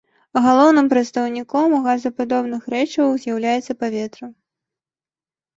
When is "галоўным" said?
0.45-0.87